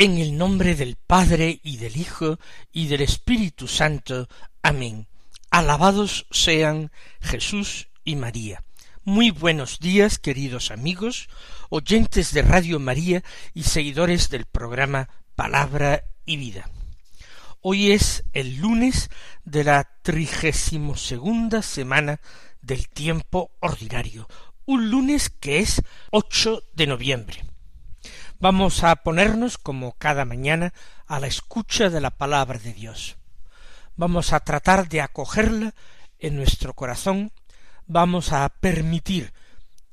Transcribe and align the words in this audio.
En 0.00 0.16
el 0.18 0.38
nombre 0.38 0.76
del 0.76 0.94
Padre 0.94 1.58
y 1.64 1.78
del 1.78 1.96
Hijo 1.96 2.38
y 2.72 2.86
del 2.86 3.00
Espíritu 3.00 3.66
Santo. 3.66 4.28
Amén. 4.62 5.08
Alabados 5.50 6.28
sean 6.30 6.92
Jesús 7.20 7.88
y 8.04 8.14
María. 8.14 8.62
Muy 9.02 9.32
buenos 9.32 9.80
días, 9.80 10.20
queridos 10.20 10.70
amigos, 10.70 11.28
oyentes 11.68 12.32
de 12.32 12.42
Radio 12.42 12.78
María 12.78 13.24
y 13.54 13.64
seguidores 13.64 14.30
del 14.30 14.46
programa 14.46 15.08
Palabra 15.34 16.04
y 16.24 16.36
Vida. 16.36 16.70
Hoy 17.60 17.90
es 17.90 18.22
el 18.34 18.58
lunes 18.58 19.10
de 19.44 19.64
la 19.64 19.98
trigésimo 20.02 20.96
segunda 20.96 21.60
semana 21.60 22.20
del 22.62 22.88
tiempo 22.88 23.50
ordinario, 23.58 24.28
un 24.64 24.90
lunes 24.92 25.28
que 25.28 25.58
es 25.58 25.82
8 26.12 26.62
de 26.74 26.86
noviembre. 26.86 27.48
Vamos 28.40 28.84
a 28.84 28.94
ponernos, 28.94 29.58
como 29.58 29.94
cada 29.98 30.24
mañana, 30.24 30.72
a 31.08 31.18
la 31.18 31.26
escucha 31.26 31.90
de 31.90 32.00
la 32.00 32.10
palabra 32.10 32.60
de 32.60 32.72
Dios. 32.72 33.16
Vamos 33.96 34.32
a 34.32 34.38
tratar 34.38 34.88
de 34.88 35.00
acogerla 35.00 35.74
en 36.20 36.36
nuestro 36.36 36.72
corazón, 36.74 37.32
vamos 37.88 38.32
a 38.32 38.48
permitir 38.48 39.32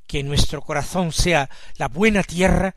que 0.06 0.22
nuestro 0.22 0.62
corazón 0.62 1.12
sea 1.12 1.50
la 1.78 1.88
buena 1.88 2.22
tierra 2.22 2.76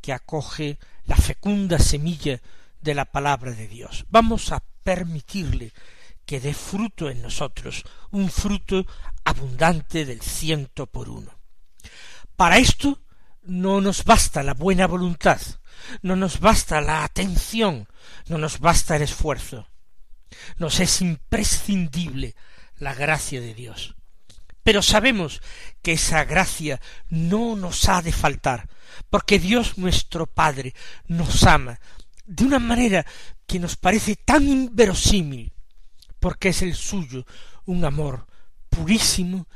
que 0.00 0.12
acoge 0.12 0.78
la 1.04 1.16
fecunda 1.16 1.78
semilla 1.78 2.40
de 2.80 2.94
la 2.94 3.04
palabra 3.04 3.52
de 3.52 3.68
Dios. 3.68 4.06
Vamos 4.10 4.50
a 4.50 4.64
permitirle 4.82 5.72
que 6.26 6.40
dé 6.40 6.54
fruto 6.54 7.08
en 7.08 7.22
nosotros, 7.22 7.84
un 8.10 8.30
fruto 8.30 8.84
abundante 9.24 10.04
del 10.04 10.22
ciento 10.22 10.86
por 10.86 11.08
uno. 11.08 11.30
Para 12.34 12.58
esto 12.58 12.98
no 13.44 13.80
nos 13.80 14.04
basta 14.04 14.42
la 14.42 14.54
buena 14.54 14.86
voluntad, 14.86 15.40
no 16.02 16.16
nos 16.16 16.40
basta 16.40 16.80
la 16.80 17.04
atención, 17.04 17.88
no 18.28 18.38
nos 18.38 18.58
basta 18.60 18.96
el 18.96 19.02
esfuerzo. 19.02 19.68
Nos 20.58 20.80
es 20.80 21.00
imprescindible 21.00 22.34
la 22.78 22.94
gracia 22.94 23.40
de 23.40 23.54
Dios. 23.54 23.94
Pero 24.62 24.82
sabemos 24.82 25.42
que 25.82 25.92
esa 25.92 26.24
gracia 26.24 26.80
no 27.08 27.54
nos 27.54 27.88
ha 27.88 28.02
de 28.02 28.12
faltar, 28.12 28.68
porque 29.10 29.38
Dios 29.38 29.78
nuestro 29.78 30.26
Padre 30.26 30.74
nos 31.06 31.44
ama 31.44 31.78
de 32.24 32.44
una 32.44 32.58
manera 32.58 33.04
que 33.46 33.58
nos 33.58 33.76
parece 33.76 34.16
tan 34.16 34.48
inverosímil, 34.48 35.52
porque 36.18 36.48
es 36.48 36.62
el 36.62 36.74
suyo 36.74 37.26
un 37.66 37.84
amor 37.84 38.26
purísimo, 38.70 39.46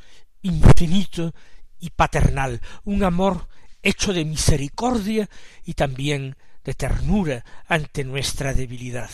infinito 0.42 1.34
y 1.78 1.90
paternal, 1.90 2.60
un 2.84 3.04
amor 3.04 3.48
hecho 3.82 4.12
de 4.12 4.24
misericordia 4.24 5.28
y 5.64 5.74
también 5.74 6.36
de 6.64 6.74
ternura 6.74 7.44
ante 7.66 8.04
nuestra 8.04 8.54
debilidad. 8.54 9.10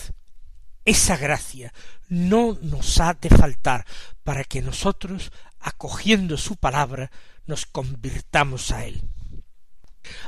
Esa 0.84 1.16
gracia 1.16 1.72
no 2.08 2.58
nos 2.60 3.00
ha 3.00 3.14
de 3.14 3.30
faltar 3.30 3.86
para 4.22 4.44
que 4.44 4.60
nosotros, 4.60 5.32
acogiendo 5.60 6.36
su 6.36 6.56
palabra, 6.56 7.10
nos 7.46 7.64
convirtamos 7.66 8.70
a 8.70 8.84
él. 8.84 9.02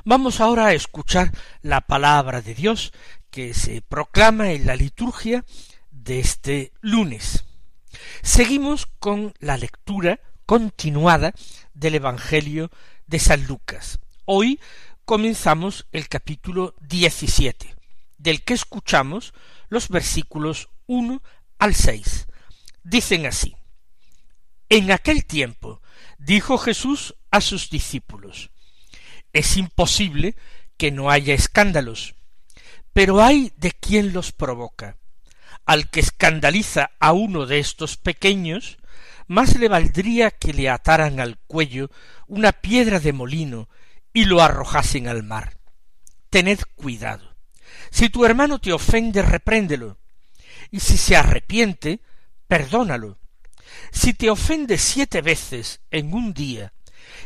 Vamos 0.04 0.41
ahora 0.41 0.66
a 0.66 0.72
escuchar 0.72 1.32
la 1.60 1.82
palabra 1.82 2.41
de 2.41 2.54
Dios 2.54 2.92
que 3.30 3.53
se 3.53 3.82
proclama 3.82 4.53
en 4.53 4.66
la 4.66 4.76
liturgia 4.76 5.44
de 5.91 6.20
este 6.20 6.72
lunes. 6.80 7.44
Seguimos 8.22 8.86
con 8.86 9.34
la 9.41 9.56
lectura 9.56 10.20
continuada 10.47 11.34
del 11.74 11.97
Evangelio 11.97 12.70
de 13.06 13.18
San 13.18 13.47
Lucas. 13.47 13.98
Hoy 14.28 14.59
comenzamos 15.04 15.87
el 15.92 16.09
capítulo 16.09 16.75
diecisiete, 16.81 17.76
del 18.19 18.42
que 18.42 18.54
escuchamos 18.54 19.32
los 19.69 19.88
versículos 19.88 20.69
uno 20.87 21.22
al 21.60 21.76
seis. 21.76 22.26
Dicen 22.82 23.25
así 23.25 23.54
En 24.69 24.91
aquel 24.91 25.25
tiempo 25.25 25.81
dijo 26.19 26.59
Jesús 26.59 27.15
a 27.31 27.41
sus 27.41 27.70
discípulos 27.70 28.50
Es 29.32 29.56
imposible 29.56 30.34
que 30.76 30.91
no 30.91 31.09
haya 31.09 31.32
escándalos, 31.32 32.16
pero 32.92 33.22
hay 33.22 33.53
de 33.56 33.70
quien 33.70 34.12
los 34.12 34.32
provoca. 34.32 34.97
Al 35.66 35.88
que 35.88 36.00
escandaliza 36.00 36.91
a 36.98 37.12
uno 37.12 37.47
de 37.47 37.60
estos 37.60 37.97
pequeños, 37.97 38.78
más 39.28 39.56
le 39.56 39.69
valdría 39.69 40.32
que 40.32 40.53
le 40.53 40.69
ataran 40.69 41.20
al 41.20 41.38
cuello 41.47 41.92
una 42.26 42.50
piedra 42.50 42.98
de 42.98 43.12
molino 43.12 43.69
y 44.16 44.25
lo 44.25 44.41
arrojasen 44.41 45.09
al 45.09 45.25
mar. 45.25 45.59
Tened 46.31 46.60
cuidado. 46.75 47.37
Si 47.91 48.09
tu 48.09 48.25
hermano 48.25 48.59
te 48.59 48.72
ofende, 48.72 49.21
repréndelo, 49.21 49.99
y 50.71 50.81
si 50.81 50.97
se 50.97 51.16
arrepiente, 51.16 52.00
perdónalo. 52.49 53.19
Si 53.93 54.15
te 54.15 54.31
ofende 54.31 54.78
siete 54.78 55.21
veces 55.21 55.81
en 55.91 56.15
un 56.15 56.32
día, 56.32 56.72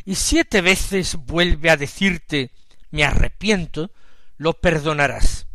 y 0.05 0.17
siete 0.17 0.63
veces 0.63 1.15
vuelve 1.15 1.71
a 1.71 1.77
decirte 1.77 2.51
me 2.91 3.05
arrepiento, 3.05 3.93
lo 4.37 4.55
perdonarás. 4.55 5.47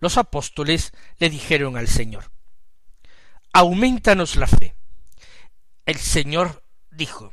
Los 0.00 0.18
apóstoles 0.18 0.92
le 1.16 1.30
dijeron 1.30 1.78
al 1.78 1.88
Señor 1.88 2.30
Aumentanos 3.54 4.36
la 4.36 4.48
fe. 4.48 4.74
El 5.86 5.96
Señor 5.96 6.62
dijo 6.90 7.32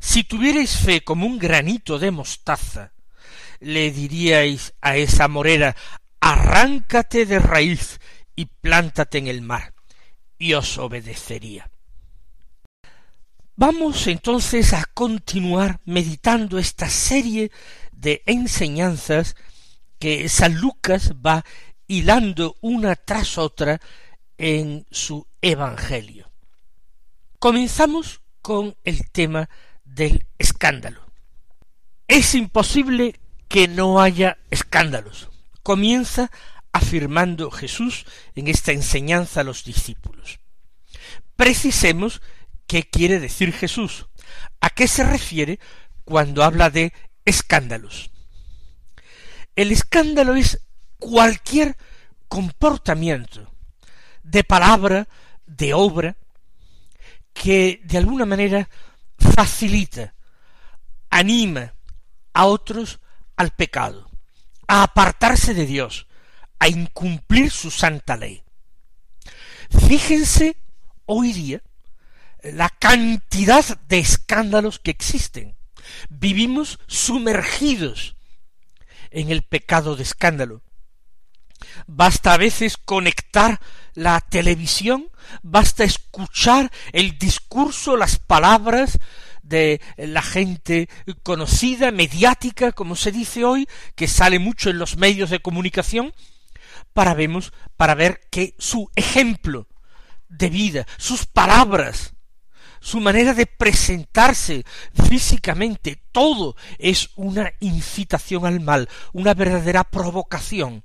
si 0.00 0.24
tuvierais 0.24 0.76
fe 0.76 1.02
como 1.02 1.26
un 1.26 1.38
granito 1.38 1.98
de 1.98 2.10
mostaza, 2.10 2.92
le 3.60 3.90
diríais 3.90 4.74
a 4.80 4.96
esa 4.96 5.28
morera 5.28 5.74
arráncate 6.20 7.26
de 7.26 7.38
raíz 7.38 8.00
y 8.36 8.46
plántate 8.46 9.18
en 9.18 9.26
el 9.26 9.42
mar, 9.42 9.74
y 10.38 10.54
os 10.54 10.78
obedecería. 10.78 11.70
Vamos 13.56 14.06
entonces 14.06 14.72
a 14.72 14.84
continuar 14.94 15.80
meditando 15.84 16.58
esta 16.58 16.88
serie 16.88 17.50
de 17.90 18.22
enseñanzas 18.26 19.34
que 19.98 20.28
San 20.28 20.54
Lucas 20.60 21.14
va 21.14 21.44
hilando 21.88 22.56
una 22.60 22.94
tras 22.94 23.36
otra 23.36 23.80
en 24.36 24.86
su 24.92 25.26
Evangelio. 25.42 26.30
Comenzamos 27.40 28.20
con 28.42 28.76
el 28.84 29.10
tema 29.10 29.48
del 29.94 30.26
escándalo. 30.38 31.00
Es 32.06 32.34
imposible 32.34 33.20
que 33.48 33.68
no 33.68 34.00
haya 34.00 34.38
escándalos. 34.50 35.28
Comienza 35.62 36.30
afirmando 36.72 37.50
Jesús 37.50 38.06
en 38.34 38.48
esta 38.48 38.72
enseñanza 38.72 39.40
a 39.40 39.44
los 39.44 39.64
discípulos. 39.64 40.40
Precisemos 41.36 42.22
qué 42.66 42.84
quiere 42.88 43.20
decir 43.20 43.52
Jesús, 43.52 44.06
a 44.60 44.70
qué 44.70 44.88
se 44.88 45.04
refiere 45.04 45.58
cuando 46.04 46.44
habla 46.44 46.70
de 46.70 46.92
escándalos. 47.24 48.10
El 49.56 49.72
escándalo 49.72 50.36
es 50.36 50.60
cualquier 50.98 51.76
comportamiento 52.28 53.50
de 54.22 54.44
palabra, 54.44 55.08
de 55.46 55.74
obra, 55.74 56.16
que 57.32 57.80
de 57.84 57.98
alguna 57.98 58.26
manera 58.26 58.68
facilita, 59.18 60.14
anima 61.10 61.74
a 62.32 62.46
otros 62.46 63.00
al 63.36 63.50
pecado, 63.50 64.10
a 64.66 64.82
apartarse 64.82 65.54
de 65.54 65.66
Dios, 65.66 66.06
a 66.58 66.68
incumplir 66.68 67.50
su 67.50 67.70
santa 67.70 68.16
ley. 68.16 68.42
Fíjense 69.86 70.56
hoy 71.06 71.32
día 71.32 71.62
la 72.42 72.68
cantidad 72.68 73.64
de 73.88 73.98
escándalos 73.98 74.78
que 74.78 74.90
existen. 74.90 75.56
Vivimos 76.08 76.78
sumergidos 76.86 78.16
en 79.10 79.30
el 79.30 79.42
pecado 79.42 79.96
de 79.96 80.02
escándalo. 80.02 80.62
Basta 81.86 82.34
a 82.34 82.36
veces 82.36 82.76
conectar 82.76 83.60
la 83.98 84.20
televisión, 84.20 85.10
basta 85.42 85.82
escuchar 85.82 86.70
el 86.92 87.18
discurso, 87.18 87.96
las 87.96 88.18
palabras 88.18 88.98
de 89.42 89.80
la 89.96 90.22
gente 90.22 90.88
conocida, 91.24 91.90
mediática, 91.90 92.70
como 92.70 92.94
se 92.94 93.10
dice 93.10 93.44
hoy, 93.44 93.66
que 93.96 94.06
sale 94.06 94.38
mucho 94.38 94.70
en 94.70 94.78
los 94.78 94.96
medios 94.96 95.30
de 95.30 95.40
comunicación, 95.40 96.14
para 96.92 97.14
vemos, 97.14 97.52
para 97.76 97.96
ver 97.96 98.20
que 98.30 98.54
su 98.58 98.88
ejemplo 98.94 99.66
de 100.28 100.48
vida, 100.48 100.86
sus 100.96 101.26
palabras, 101.26 102.14
su 102.80 103.00
manera 103.00 103.34
de 103.34 103.46
presentarse 103.46 104.64
físicamente, 105.08 106.04
todo 106.12 106.54
es 106.78 107.10
una 107.16 107.52
incitación 107.58 108.46
al 108.46 108.60
mal, 108.60 108.88
una 109.12 109.34
verdadera 109.34 109.82
provocación 109.82 110.84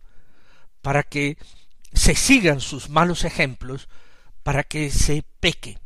para 0.82 1.04
que 1.04 1.38
se 1.94 2.16
sigan 2.16 2.62
sus 2.62 2.90
malos 2.90 3.24
ejemplos, 3.24 3.88
para 4.44 4.64
que 4.64 4.90
se 4.92 5.24
peque. 5.40 5.80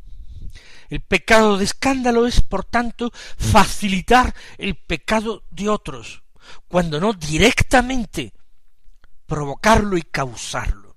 El 0.90 1.00
pecado 1.00 1.58
de 1.58 1.64
escándalo 1.64 2.26
es, 2.26 2.40
por 2.40 2.64
tanto, 2.64 3.12
facilitar 3.36 4.34
el 4.56 4.74
pecado 4.74 5.44
de 5.50 5.68
otros, 5.68 6.22
cuando 6.66 7.00
no 7.00 7.12
directamente 7.12 8.32
provocarlo 9.26 9.96
y 9.98 10.02
causarlo. 10.02 10.96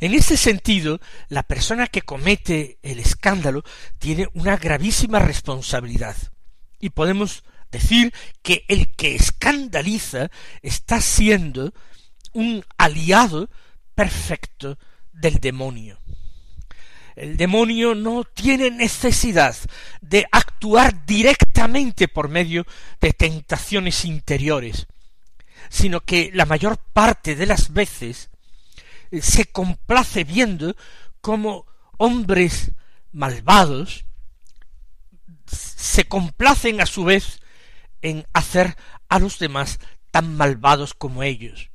En 0.00 0.14
este 0.14 0.36
sentido, 0.36 1.00
la 1.28 1.42
persona 1.42 1.88
que 1.88 2.02
comete 2.02 2.78
el 2.82 3.00
escándalo 3.00 3.64
tiene 3.98 4.28
una 4.34 4.56
gravísima 4.56 5.18
responsabilidad. 5.18 6.16
Y 6.78 6.90
podemos 6.90 7.42
decir 7.72 8.14
que 8.42 8.64
el 8.68 8.94
que 8.94 9.16
escandaliza 9.16 10.30
está 10.62 11.00
siendo 11.00 11.74
un 12.36 12.62
aliado 12.76 13.48
perfecto 13.94 14.78
del 15.10 15.38
demonio. 15.40 15.98
El 17.14 17.38
demonio 17.38 17.94
no 17.94 18.24
tiene 18.24 18.70
necesidad 18.70 19.56
de 20.02 20.26
actuar 20.30 21.06
directamente 21.06 22.08
por 22.08 22.28
medio 22.28 22.66
de 23.00 23.14
tentaciones 23.14 24.04
interiores, 24.04 24.86
sino 25.70 26.02
que 26.02 26.30
la 26.34 26.44
mayor 26.44 26.76
parte 26.76 27.36
de 27.36 27.46
las 27.46 27.72
veces 27.72 28.28
eh, 29.10 29.22
se 29.22 29.46
complace 29.46 30.24
viendo 30.24 30.76
cómo 31.22 31.64
hombres 31.96 32.72
malvados 33.12 34.04
se 35.46 36.04
complacen 36.04 36.82
a 36.82 36.86
su 36.86 37.04
vez 37.04 37.40
en 38.02 38.26
hacer 38.34 38.76
a 39.08 39.18
los 39.18 39.38
demás 39.38 39.78
tan 40.10 40.36
malvados 40.36 40.92
como 40.92 41.22
ellos, 41.22 41.70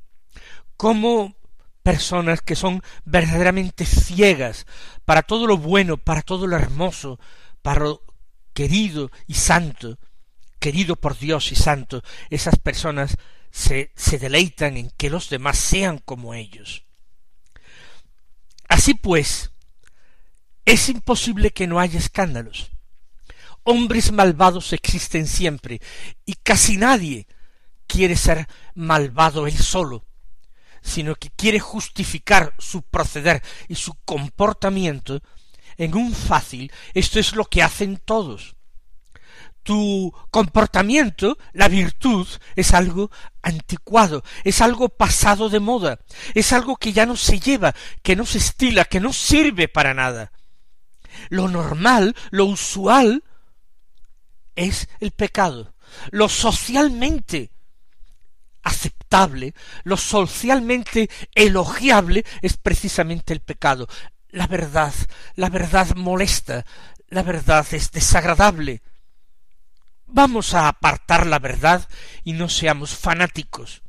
como 0.82 1.36
personas 1.84 2.40
que 2.40 2.56
son 2.56 2.82
verdaderamente 3.04 3.86
ciegas 3.86 4.66
para 5.04 5.22
todo 5.22 5.46
lo 5.46 5.56
bueno, 5.56 5.96
para 5.96 6.22
todo 6.22 6.48
lo 6.48 6.56
hermoso, 6.56 7.20
para 7.62 7.84
lo 7.84 8.02
querido 8.52 9.12
y 9.28 9.34
santo, 9.34 10.00
querido 10.58 10.96
por 10.96 11.16
Dios 11.16 11.52
y 11.52 11.54
santo, 11.54 12.02
esas 12.30 12.58
personas 12.58 13.16
se, 13.52 13.92
se 13.94 14.18
deleitan 14.18 14.76
en 14.76 14.90
que 14.96 15.08
los 15.08 15.30
demás 15.30 15.56
sean 15.56 15.98
como 15.98 16.34
ellos. 16.34 16.84
Así 18.68 18.94
pues, 18.94 19.52
es 20.64 20.88
imposible 20.88 21.52
que 21.52 21.68
no 21.68 21.78
haya 21.78 22.00
escándalos. 22.00 22.72
Hombres 23.62 24.10
malvados 24.10 24.72
existen 24.72 25.28
siempre, 25.28 25.80
y 26.26 26.34
casi 26.42 26.76
nadie 26.76 27.28
quiere 27.86 28.16
ser 28.16 28.48
malvado 28.74 29.46
él 29.46 29.56
solo, 29.56 30.06
sino 30.82 31.14
que 31.14 31.30
quiere 31.30 31.60
justificar 31.60 32.54
su 32.58 32.82
proceder 32.82 33.42
y 33.68 33.76
su 33.76 33.94
comportamiento 34.04 35.22
en 35.78 35.96
un 35.96 36.12
fácil, 36.12 36.70
esto 36.94 37.18
es 37.18 37.34
lo 37.34 37.44
que 37.46 37.62
hacen 37.62 38.00
todos. 38.04 38.56
Tu 39.62 40.12
comportamiento, 40.30 41.38
la 41.52 41.68
virtud, 41.68 42.26
es 42.56 42.74
algo 42.74 43.10
anticuado, 43.42 44.24
es 44.42 44.60
algo 44.60 44.88
pasado 44.88 45.48
de 45.48 45.60
moda, 45.60 46.00
es 46.34 46.52
algo 46.52 46.76
que 46.76 46.92
ya 46.92 47.06
no 47.06 47.16
se 47.16 47.38
lleva, 47.38 47.74
que 48.02 48.16
no 48.16 48.26
se 48.26 48.38
estila, 48.38 48.84
que 48.84 48.98
no 48.98 49.12
sirve 49.12 49.68
para 49.68 49.94
nada. 49.94 50.32
Lo 51.28 51.48
normal, 51.48 52.16
lo 52.30 52.46
usual, 52.46 53.22
es 54.56 54.88
el 54.98 55.12
pecado. 55.12 55.74
Lo 56.10 56.28
socialmente 56.28 57.51
aceptable, 58.62 59.54
lo 59.84 59.96
socialmente 59.96 61.10
elogiable 61.34 62.24
es 62.40 62.56
precisamente 62.56 63.32
el 63.32 63.40
pecado. 63.40 63.88
La 64.30 64.46
verdad, 64.46 64.94
la 65.34 65.50
verdad 65.50 65.94
molesta, 65.94 66.64
la 67.08 67.22
verdad 67.22 67.66
es 67.72 67.90
desagradable. 67.90 68.82
Vamos 70.06 70.54
a 70.54 70.68
apartar 70.68 71.26
la 71.26 71.38
verdad 71.38 71.88
y 72.24 72.32
no 72.32 72.48
seamos 72.48 72.94
fanáticos. 72.94 73.82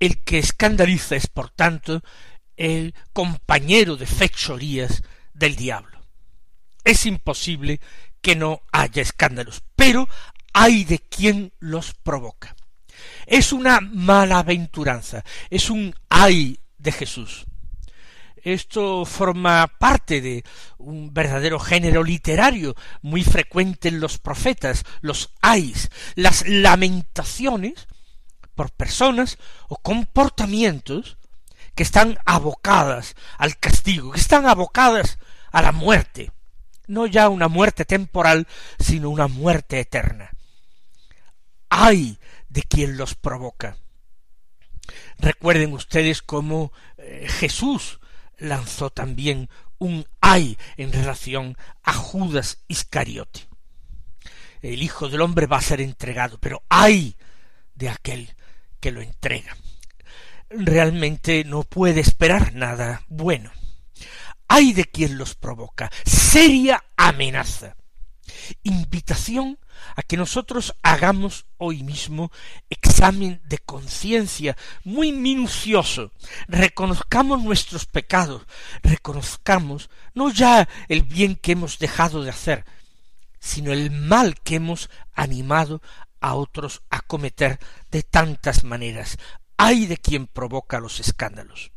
El 0.00 0.24
que 0.24 0.38
escandaliza 0.38 1.16
es, 1.16 1.26
por 1.26 1.50
tanto, 1.50 2.02
el 2.56 2.94
compañero 3.12 3.96
de 3.96 4.06
fechorías 4.06 5.02
del 5.34 5.56
diablo. 5.56 6.00
Es 6.84 7.06
imposible 7.06 7.80
que 8.20 8.36
no 8.36 8.62
haya 8.72 9.02
escándalos, 9.02 9.62
pero 9.76 10.08
hay 10.52 10.84
de 10.84 10.98
quien 10.98 11.52
los 11.58 11.94
provoca. 11.94 12.56
Es 13.26 13.52
una 13.52 13.80
malaventuranza, 13.80 15.24
es 15.50 15.70
un 15.70 15.94
ay 16.08 16.58
de 16.78 16.92
Jesús. 16.92 17.46
Esto 18.42 19.04
forma 19.04 19.68
parte 19.78 20.20
de 20.20 20.44
un 20.78 21.14
verdadero 21.14 21.60
género 21.60 22.02
literario 22.02 22.74
muy 23.00 23.22
frecuente 23.22 23.88
en 23.88 24.00
los 24.00 24.18
profetas, 24.18 24.84
los 25.00 25.32
ayes, 25.42 25.90
las 26.16 26.46
lamentaciones 26.48 27.86
por 28.56 28.72
personas 28.72 29.38
o 29.68 29.76
comportamientos 29.76 31.18
que 31.76 31.84
están 31.84 32.18
abocadas 32.26 33.14
al 33.38 33.58
castigo, 33.58 34.10
que 34.10 34.20
están 34.20 34.46
abocadas 34.46 35.18
a 35.52 35.62
la 35.62 35.70
muerte, 35.70 36.32
no 36.88 37.06
ya 37.06 37.28
una 37.28 37.46
muerte 37.46 37.84
temporal, 37.84 38.48
sino 38.80 39.10
una 39.10 39.28
muerte 39.28 39.78
eterna. 39.78 40.30
Ay 41.68 42.18
de 42.52 42.62
quien 42.62 42.96
los 42.96 43.14
provoca. 43.14 43.76
Recuerden 45.18 45.72
ustedes 45.72 46.22
cómo 46.22 46.72
eh, 46.98 47.26
Jesús 47.28 47.98
lanzó 48.36 48.90
también 48.90 49.48
un 49.78 50.06
ay 50.20 50.58
en 50.76 50.92
relación 50.92 51.56
a 51.82 51.94
Judas 51.94 52.58
Iscariote. 52.68 53.48
El 54.60 54.82
Hijo 54.82 55.08
del 55.08 55.22
Hombre 55.22 55.46
va 55.46 55.56
a 55.56 55.62
ser 55.62 55.80
entregado, 55.80 56.38
pero 56.38 56.62
ay 56.68 57.16
de 57.74 57.88
aquel 57.88 58.34
que 58.80 58.92
lo 58.92 59.00
entrega. 59.00 59.56
Realmente 60.50 61.44
no 61.44 61.62
puede 61.62 62.00
esperar 62.00 62.54
nada 62.54 63.02
bueno. 63.08 63.50
Ay 64.46 64.74
de 64.74 64.84
quien 64.84 65.16
los 65.16 65.34
provoca. 65.34 65.90
Seria 66.04 66.84
amenaza. 66.96 67.76
Invitación 68.62 69.58
a 69.96 70.02
que 70.02 70.16
nosotros 70.16 70.74
hagamos 70.82 71.46
hoy 71.58 71.82
mismo 71.82 72.30
examen 72.70 73.40
de 73.44 73.58
conciencia 73.58 74.56
muy 74.84 75.12
minucioso, 75.12 76.12
reconozcamos 76.48 77.42
nuestros 77.42 77.86
pecados, 77.86 78.42
reconozcamos 78.82 79.90
no 80.14 80.30
ya 80.30 80.68
el 80.88 81.02
bien 81.02 81.36
que 81.36 81.52
hemos 81.52 81.78
dejado 81.78 82.22
de 82.22 82.30
hacer, 82.30 82.64
sino 83.38 83.72
el 83.72 83.90
mal 83.90 84.36
que 84.40 84.56
hemos 84.56 84.88
animado 85.14 85.82
a 86.20 86.34
otros 86.34 86.82
a 86.88 87.00
cometer 87.00 87.58
de 87.90 88.02
tantas 88.02 88.64
maneras. 88.64 89.18
Ay 89.56 89.86
de 89.86 89.98
quien 89.98 90.26
provoca 90.26 90.80
los 90.80 91.00
escándalos. 91.00 91.72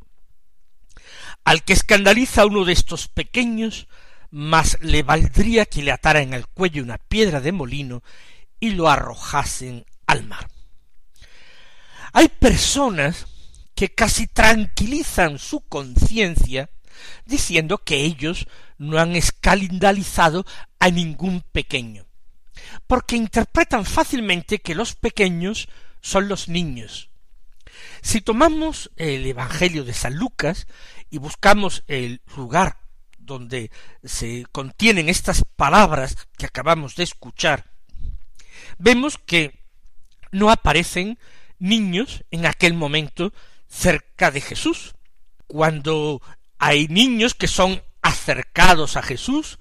Al 1.43 1.63
que 1.63 1.73
escandaliza 1.73 2.43
a 2.43 2.45
uno 2.45 2.65
de 2.65 2.73
estos 2.73 3.07
pequeños, 3.07 3.87
mas 4.37 4.77
le 4.81 5.01
valdría 5.01 5.65
que 5.65 5.81
le 5.81 5.93
ataran 5.93 6.33
al 6.33 6.45
cuello 6.45 6.83
una 6.83 6.97
piedra 6.97 7.39
de 7.39 7.53
molino 7.53 8.03
y 8.59 8.71
lo 8.71 8.89
arrojasen 8.89 9.85
al 10.07 10.25
mar. 10.25 10.49
Hay 12.11 12.27
personas 12.27 13.27
que 13.75 13.95
casi 13.95 14.27
tranquilizan 14.27 15.39
su 15.39 15.61
conciencia 15.61 16.69
diciendo 17.25 17.77
que 17.77 18.01
ellos 18.01 18.45
no 18.77 18.99
han 18.99 19.15
escandalizado 19.15 20.45
a 20.79 20.89
ningún 20.89 21.39
pequeño, 21.39 22.05
porque 22.87 23.15
interpretan 23.15 23.85
fácilmente 23.85 24.59
que 24.59 24.75
los 24.75 24.95
pequeños 24.95 25.69
son 26.01 26.27
los 26.27 26.49
niños. 26.49 27.09
Si 28.01 28.19
tomamos 28.19 28.91
el 28.97 29.25
Evangelio 29.27 29.85
de 29.85 29.93
San 29.93 30.15
Lucas 30.15 30.67
y 31.09 31.19
buscamos 31.19 31.85
el 31.87 32.19
lugar 32.35 32.84
donde 33.25 33.71
se 34.03 34.45
contienen 34.51 35.09
estas 35.09 35.43
palabras 35.55 36.15
que 36.37 36.45
acabamos 36.45 36.95
de 36.95 37.03
escuchar, 37.03 37.65
vemos 38.77 39.17
que 39.17 39.59
no 40.31 40.51
aparecen 40.51 41.17
niños 41.59 42.23
en 42.31 42.45
aquel 42.45 42.73
momento 42.73 43.33
cerca 43.67 44.31
de 44.31 44.41
Jesús. 44.41 44.95
Cuando 45.47 46.21
hay 46.57 46.87
niños 46.87 47.33
que 47.35 47.47
son 47.47 47.81
acercados 48.01 48.97
a 48.97 49.01
Jesús 49.01 49.57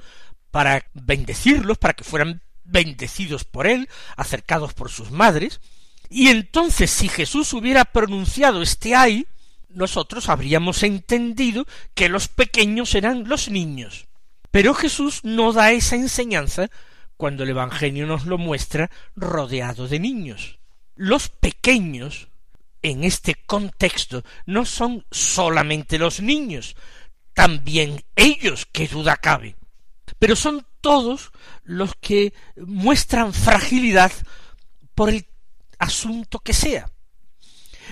para 0.50 0.86
bendecirlos, 0.94 1.78
para 1.78 1.94
que 1.94 2.04
fueran 2.04 2.42
bendecidos 2.64 3.44
por 3.44 3.66
él, 3.66 3.88
acercados 4.16 4.72
por 4.74 4.90
sus 4.90 5.10
madres, 5.10 5.60
Y 6.10 6.28
entonces 6.28 6.90
si 6.90 7.08
Jesús 7.08 7.52
hubiera 7.54 7.84
pronunciado 7.84 8.62
este 8.62 8.94
ay, 8.94 9.26
nosotros 9.74 10.28
habríamos 10.28 10.82
entendido 10.82 11.66
que 11.94 12.08
los 12.08 12.28
pequeños 12.28 12.94
eran 12.94 13.28
los 13.28 13.48
niños. 13.48 14.06
Pero 14.50 14.74
Jesús 14.74 15.20
no 15.24 15.52
da 15.52 15.72
esa 15.72 15.96
enseñanza 15.96 16.70
cuando 17.16 17.42
el 17.42 17.50
Evangelio 17.50 18.06
nos 18.06 18.26
lo 18.26 18.38
muestra 18.38 18.90
rodeado 19.16 19.88
de 19.88 19.98
niños. 19.98 20.58
Los 20.96 21.28
pequeños, 21.28 22.28
en 22.82 23.04
este 23.04 23.34
contexto, 23.34 24.24
no 24.46 24.64
son 24.64 25.04
solamente 25.10 25.98
los 25.98 26.20
niños, 26.20 26.76
también 27.32 28.04
ellos, 28.14 28.66
que 28.66 28.86
duda 28.86 29.16
cabe, 29.16 29.56
pero 30.18 30.36
son 30.36 30.64
todos 30.80 31.32
los 31.64 31.94
que 32.00 32.32
muestran 32.56 33.34
fragilidad 33.34 34.12
por 34.94 35.08
el 35.08 35.26
asunto 35.78 36.38
que 36.38 36.52
sea. 36.52 36.88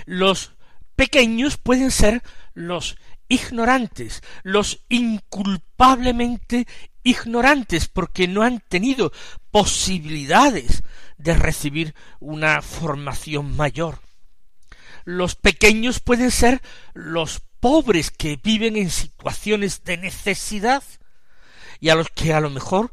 Los 0.07 0.53
pequeños 1.03 1.57
pueden 1.57 1.91
ser 1.91 2.23
los 2.55 2.97
ignorantes, 3.27 4.23
los 4.45 4.85
inculpablemente 4.89 6.69
ignorantes, 7.03 7.89
porque 7.89 8.29
no 8.29 8.43
han 8.43 8.61
tenido 8.61 9.13
posibilidades 9.51 10.85
de 11.19 11.35
recibir 11.35 11.97
una 12.21 12.63
formación 12.63 13.57
mayor. 13.57 13.99
Los 15.05 15.35
pequeños 15.35 15.99
pueden 15.99 16.31
ser 16.31 16.63
los 16.95 17.43
pobres 17.59 18.13
que 18.13 18.39
viven 18.41 18.77
en 18.77 18.89
situaciones 18.89 19.83
de 19.83 19.97
necesidad 19.97 20.85
y 21.81 21.89
a 21.89 21.97
los 21.97 22.11
que 22.11 22.33
a 22.33 22.39
lo 22.39 22.49
mejor 22.49 22.93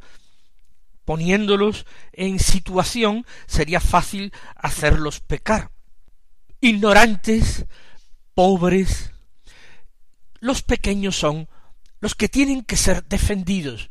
poniéndolos 1.04 1.86
en 2.12 2.40
situación 2.40 3.24
sería 3.46 3.78
fácil 3.78 4.32
hacerlos 4.56 5.20
pecar. 5.20 5.70
Ignorantes, 6.60 7.66
pobres, 8.40 9.12
los 10.38 10.62
pequeños 10.62 11.14
son 11.14 11.46
los 12.00 12.14
que 12.14 12.30
tienen 12.30 12.64
que 12.64 12.78
ser 12.78 13.04
defendidos, 13.04 13.90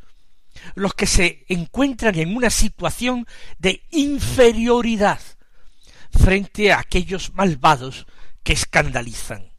los 0.74 0.96
que 0.96 1.06
se 1.06 1.46
encuentran 1.50 2.18
en 2.18 2.36
una 2.36 2.50
situación 2.50 3.28
de 3.60 3.84
inferioridad 3.92 5.22
frente 6.10 6.72
a 6.72 6.80
aquellos 6.80 7.32
malvados 7.36 8.08
que 8.42 8.54
escandalizan. 8.54 9.54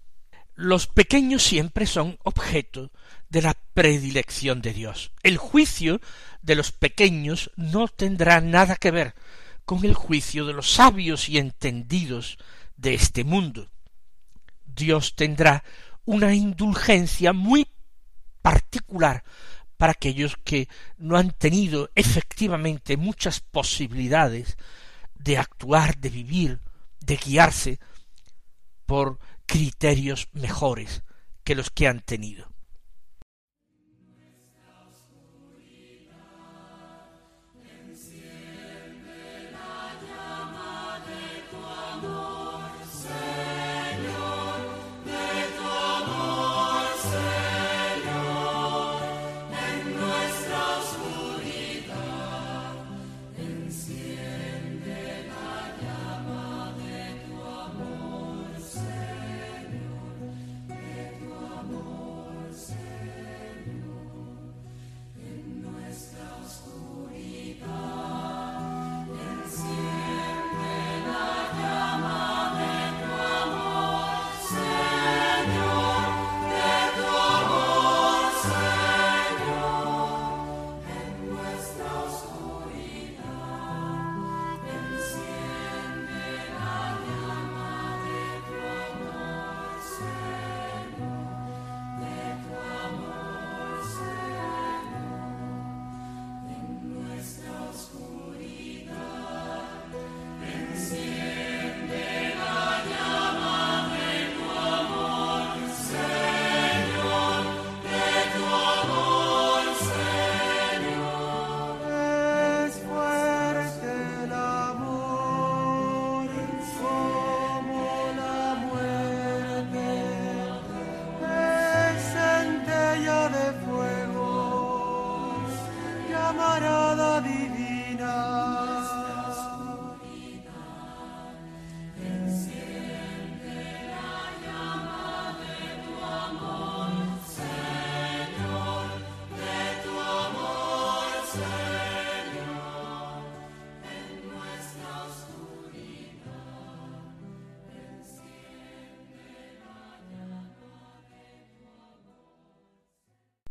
Los 0.57 0.89
pequeños 0.89 1.45
siempre 1.45 1.87
son 1.87 2.19
objeto 2.25 2.91
de 3.29 3.43
la 3.43 3.57
predilección 3.75 4.61
de 4.61 4.73
Dios. 4.73 5.13
El 5.23 5.37
juicio 5.37 6.01
de 6.43 6.57
los 6.57 6.73
pequeños 6.73 7.53
no 7.55 7.87
tendrá 7.87 8.41
nada 8.41 8.75
que 8.75 8.91
ver 8.91 9.15
con 9.65 9.85
el 9.85 9.95
juicio 9.95 10.47
de 10.47 10.53
los 10.53 10.73
sabios 10.73 11.29
y 11.29 11.39
entendidos 11.39 12.39
de 12.77 12.95
este 12.95 13.23
mundo. 13.23 13.71
Dios 14.81 15.15
tendrá 15.15 15.63
una 16.05 16.35
indulgencia 16.35 17.33
muy 17.33 17.69
particular 18.43 19.23
para 19.77 19.93
aquellos 19.93 20.37
que 20.43 20.69
no 20.99 21.17
han 21.17 21.31
tenido 21.31 21.91
efectivamente 21.95 22.97
muchas 22.97 23.41
posibilidades 23.41 24.59
de 25.15 25.39
actuar, 25.39 25.97
de 25.99 26.09
vivir, 26.09 26.61
de 27.01 27.17
guiarse 27.17 27.79
por 28.87 29.19
criterios 29.47 30.29
mejores 30.33 31.03
que 31.45 31.55
los 31.55 31.71
que 31.71 31.87
han 31.87 32.01
tenido. 32.01 32.50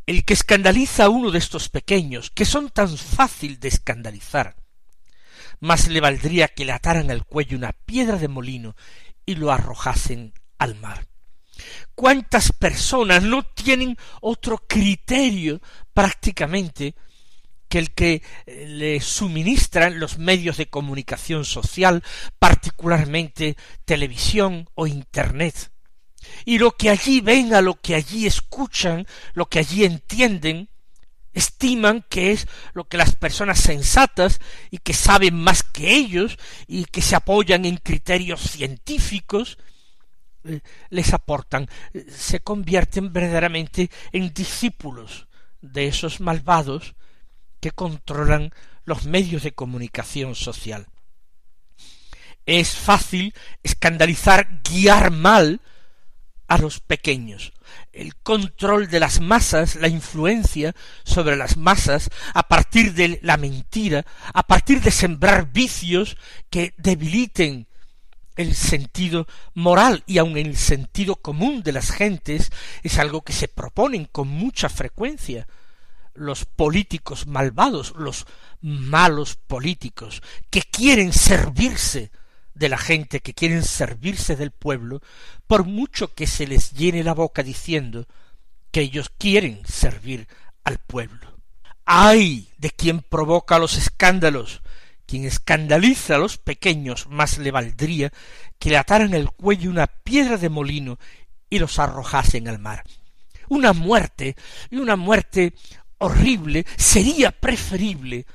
El 0.09 0.25
que 0.25 0.33
escandaliza 0.33 1.03
a 1.03 1.09
uno 1.09 1.29
de 1.29 1.37
estos 1.37 1.69
pequeños, 1.69 2.31
que 2.31 2.43
son 2.43 2.71
tan 2.71 2.97
fácil 2.97 3.59
de 3.59 3.67
escandalizar, 3.67 4.55
más 5.59 5.87
le 5.87 6.01
valdría 6.01 6.47
que 6.47 6.65
le 6.65 6.71
ataran 6.71 7.11
al 7.11 7.25
cuello 7.25 7.55
una 7.55 7.73
piedra 7.73 8.17
de 8.17 8.27
molino 8.27 8.75
y 9.23 9.35
lo 9.35 9.51
arrojasen 9.51 10.33
al 10.57 10.73
mar. 10.77 11.05
¿Cuántas 11.93 12.51
personas 12.53 13.21
no 13.21 13.43
tienen 13.43 13.97
otro 14.19 14.57
criterio 14.67 15.61
prácticamente 15.93 16.95
que 17.67 17.77
el 17.77 17.91
que 17.91 18.23
eh, 18.47 18.65
le 18.67 19.01
suministran 19.01 19.99
los 19.99 20.17
medios 20.17 20.57
de 20.57 20.71
comunicación 20.71 21.45
social, 21.45 22.03
particularmente 22.39 23.57
televisión 23.85 24.67
o 24.73 24.87
Internet? 24.87 25.69
Y 26.45 26.57
lo 26.57 26.71
que 26.71 26.89
allí 26.89 27.21
ven, 27.21 27.53
a 27.53 27.61
lo 27.61 27.79
que 27.79 27.95
allí 27.95 28.25
escuchan, 28.25 29.07
lo 29.33 29.47
que 29.47 29.59
allí 29.59 29.85
entienden, 29.85 30.69
estiman 31.33 32.05
que 32.09 32.31
es 32.31 32.47
lo 32.73 32.87
que 32.87 32.97
las 32.97 33.15
personas 33.15 33.59
sensatas 33.59 34.39
y 34.71 34.79
que 34.79 34.93
saben 34.93 35.35
más 35.35 35.63
que 35.63 35.91
ellos 35.91 36.37
y 36.67 36.85
que 36.85 37.01
se 37.01 37.15
apoyan 37.15 37.65
en 37.65 37.77
criterios 37.77 38.41
científicos 38.41 39.57
eh, 40.45 40.61
les 40.89 41.13
aportan, 41.13 41.67
se 42.09 42.39
convierten 42.39 43.11
verdaderamente 43.11 43.89
en 44.11 44.33
discípulos 44.33 45.27
de 45.61 45.87
esos 45.87 46.21
malvados 46.21 46.95
que 47.59 47.71
controlan 47.71 48.51
los 48.85 49.05
medios 49.05 49.43
de 49.43 49.51
comunicación 49.51 50.35
social. 50.35 50.87
Es 52.45 52.71
fácil 52.75 53.33
escandalizar, 53.61 54.61
guiar 54.63 55.11
mal 55.11 55.61
a 56.49 56.57
los 56.57 56.81
pequeños. 56.81 57.53
El 57.93 58.15
control 58.15 58.89
de 58.89 58.99
las 58.99 59.21
masas, 59.21 59.75
la 59.75 59.87
influencia 59.87 60.75
sobre 61.03 61.37
las 61.37 61.55
masas 61.55 62.09
a 62.33 62.43
partir 62.43 62.93
de 62.93 63.19
la 63.21 63.37
mentira, 63.37 64.05
a 64.33 64.43
partir 64.43 64.81
de 64.81 64.91
sembrar 64.91 65.53
vicios 65.53 66.17
que 66.49 66.73
debiliten 66.77 67.67
el 68.35 68.55
sentido 68.55 69.27
moral 69.53 70.03
y 70.07 70.17
aun 70.17 70.37
el 70.37 70.57
sentido 70.57 71.17
común 71.17 71.61
de 71.61 71.73
las 71.73 71.91
gentes 71.91 72.51
es 72.83 72.97
algo 72.97 73.21
que 73.21 73.33
se 73.33 73.47
proponen 73.47 74.05
con 74.05 74.27
mucha 74.27 74.69
frecuencia 74.69 75.47
los 76.15 76.45
políticos 76.45 77.27
malvados, 77.27 77.93
los 77.97 78.25
malos 78.61 79.35
políticos, 79.35 80.21
que 80.49 80.61
quieren 80.61 81.13
servirse 81.13 82.11
de 82.59 82.69
la 82.69 82.77
gente, 82.77 83.21
que 83.21 83.33
quieren 83.33 83.63
servirse 83.63 84.35
del 84.35 84.51
pueblo, 84.51 85.01
por 85.47 85.63
mucho 85.65 86.13
que 86.13 86.27
se 86.27 86.45
les 86.45 86.73
llene 86.73 87.05
la 87.05 87.13
boca 87.13 87.41
diciendo 87.41 88.05
que 88.69 88.81
ellos 88.81 89.09
quieren 89.17 89.61
servir 89.65 90.27
al 90.65 90.77
pueblo. 90.77 91.39
¡Ay! 91.85 92.49
de 92.57 92.69
quien 92.69 92.99
provoca 92.99 93.57
los 93.57 93.77
escándalos, 93.77 94.61
quien 95.05 95.23
escandaliza 95.23 96.15
a 96.15 96.19
los 96.19 96.37
pequeños 96.37 97.07
más 97.07 97.37
le 97.37 97.51
valdría 97.51 98.11
que 98.59 98.69
le 98.69 98.77
ataran 98.77 99.13
el 99.13 99.31
cuello 99.31 99.71
una 99.71 99.87
piedra 99.87 100.37
de 100.37 100.49
molino 100.49 100.99
y 101.49 101.59
los 101.59 101.79
arrojasen 101.79 102.49
al 102.49 102.59
mar. 102.59 102.83
Una 103.47 103.71
muerte, 103.71 104.35
y 104.69 104.75
una 104.75 104.97
muerte 104.97 105.53
horrible, 105.97 106.65
sería 106.75 107.31
preferible 107.31 108.25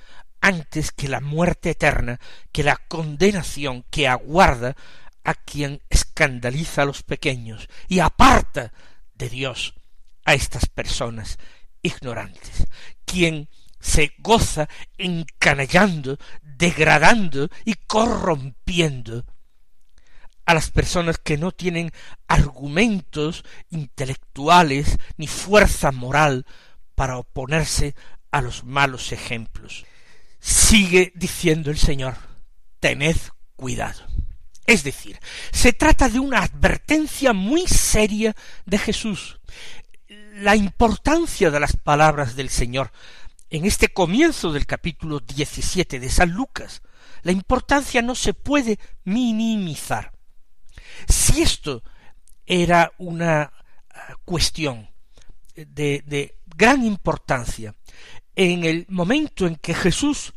antes 0.44 0.92
que 0.92 1.08
la 1.08 1.22
muerte 1.22 1.70
eterna, 1.70 2.20
que 2.52 2.62
la 2.62 2.76
condenación 2.76 3.82
que 3.90 4.06
aguarda 4.06 4.76
a 5.24 5.32
quien 5.32 5.80
escandaliza 5.88 6.82
a 6.82 6.84
los 6.84 7.02
pequeños 7.02 7.66
y 7.88 8.00
aparta 8.00 8.70
de 9.14 9.30
Dios 9.30 9.72
a 10.26 10.34
estas 10.34 10.66
personas 10.66 11.38
ignorantes, 11.80 12.66
quien 13.06 13.48
se 13.80 14.12
goza 14.18 14.68
encanallando, 14.98 16.18
degradando 16.42 17.48
y 17.64 17.76
corrompiendo 17.86 19.24
a 20.44 20.52
las 20.52 20.70
personas 20.70 21.16
que 21.16 21.38
no 21.38 21.52
tienen 21.52 21.90
argumentos 22.28 23.44
intelectuales 23.70 24.98
ni 25.16 25.26
fuerza 25.26 25.90
moral 25.90 26.44
para 26.94 27.16
oponerse 27.16 27.94
a 28.30 28.42
los 28.42 28.62
malos 28.64 29.10
ejemplos. 29.12 29.86
Sigue 30.44 31.10
diciendo 31.14 31.70
el 31.70 31.78
Señor, 31.78 32.18
tened 32.78 33.16
cuidado. 33.56 34.02
Es 34.66 34.84
decir, 34.84 35.18
se 35.52 35.72
trata 35.72 36.10
de 36.10 36.18
una 36.18 36.42
advertencia 36.42 37.32
muy 37.32 37.66
seria 37.66 38.36
de 38.66 38.76
Jesús. 38.76 39.40
La 40.34 40.54
importancia 40.54 41.50
de 41.50 41.60
las 41.60 41.76
palabras 41.76 42.36
del 42.36 42.50
Señor 42.50 42.92
en 43.48 43.64
este 43.64 43.88
comienzo 43.88 44.52
del 44.52 44.66
capítulo 44.66 45.20
17 45.20 45.98
de 45.98 46.10
San 46.10 46.32
Lucas, 46.32 46.82
la 47.22 47.32
importancia 47.32 48.02
no 48.02 48.14
se 48.14 48.34
puede 48.34 48.78
minimizar. 49.04 50.12
Si 51.08 51.40
esto 51.40 51.82
era 52.44 52.92
una 52.98 53.50
ah, 53.88 54.14
cuestión 54.26 54.90
de 55.54 56.34
gran 56.54 56.84
importancia 56.84 57.74
en 58.36 58.64
el 58.64 58.86
momento 58.88 59.46
en 59.46 59.56
que 59.56 59.74
Jesús 59.74 60.32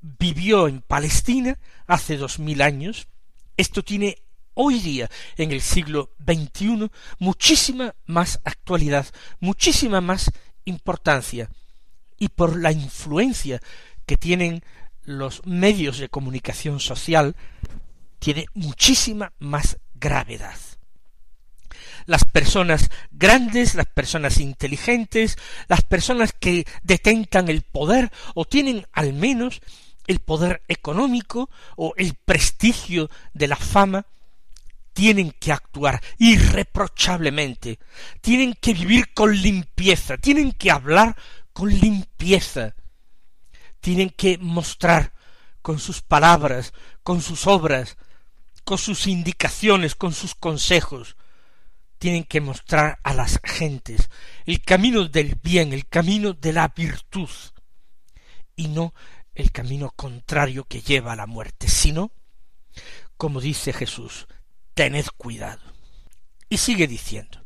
vivió 0.00 0.68
en 0.68 0.80
Palestina 0.80 1.58
hace 1.86 2.16
dos 2.16 2.38
mil 2.38 2.62
años, 2.62 3.08
esto 3.56 3.82
tiene 3.82 4.22
hoy 4.54 4.80
día, 4.80 5.10
en 5.36 5.52
el 5.52 5.60
siglo 5.60 6.10
XXI, 6.26 6.90
muchísima 7.18 7.94
más 8.06 8.40
actualidad, 8.44 9.06
muchísima 9.40 10.00
más 10.00 10.30
importancia, 10.64 11.50
y 12.18 12.28
por 12.28 12.56
la 12.56 12.72
influencia 12.72 13.60
que 14.06 14.16
tienen 14.16 14.62
los 15.04 15.44
medios 15.46 15.98
de 15.98 16.08
comunicación 16.08 16.80
social, 16.80 17.34
tiene 18.18 18.46
muchísima 18.54 19.32
más 19.38 19.78
gravedad 19.94 20.56
las 22.06 22.24
personas 22.24 22.90
grandes, 23.10 23.74
las 23.74 23.86
personas 23.86 24.38
inteligentes, 24.38 25.36
las 25.68 25.82
personas 25.82 26.32
que 26.32 26.66
detentan 26.82 27.48
el 27.48 27.62
poder 27.62 28.10
o 28.34 28.44
tienen 28.44 28.86
al 28.92 29.12
menos 29.12 29.60
el 30.06 30.18
poder 30.18 30.62
económico 30.68 31.48
o 31.76 31.94
el 31.96 32.14
prestigio 32.14 33.10
de 33.34 33.48
la 33.48 33.56
fama, 33.56 34.06
tienen 34.92 35.32
que 35.32 35.52
actuar 35.52 36.02
irreprochablemente, 36.18 37.78
tienen 38.20 38.54
que 38.60 38.74
vivir 38.74 39.14
con 39.14 39.34
limpieza, 39.34 40.18
tienen 40.18 40.52
que 40.52 40.70
hablar 40.70 41.16
con 41.52 41.70
limpieza, 41.70 42.74
tienen 43.80 44.10
que 44.10 44.38
mostrar 44.38 45.12
con 45.62 45.78
sus 45.78 46.02
palabras, 46.02 46.72
con 47.02 47.22
sus 47.22 47.46
obras, 47.46 47.96
con 48.64 48.78
sus 48.78 49.06
indicaciones, 49.06 49.94
con 49.94 50.12
sus 50.12 50.34
consejos, 50.34 51.16
tienen 52.02 52.24
que 52.24 52.40
mostrar 52.40 52.98
a 53.04 53.14
las 53.14 53.38
gentes 53.44 54.10
el 54.44 54.60
camino 54.60 55.04
del 55.04 55.36
bien, 55.40 55.72
el 55.72 55.86
camino 55.86 56.32
de 56.32 56.52
la 56.52 56.66
virtud, 56.66 57.30
y 58.56 58.66
no 58.66 58.92
el 59.36 59.52
camino 59.52 59.92
contrario 59.94 60.64
que 60.64 60.80
lleva 60.80 61.12
a 61.12 61.16
la 61.16 61.28
muerte, 61.28 61.68
sino, 61.68 62.10
como 63.16 63.40
dice 63.40 63.72
Jesús, 63.72 64.26
tened 64.74 65.06
cuidado. 65.16 65.62
Y 66.48 66.56
sigue 66.56 66.88
diciendo, 66.88 67.44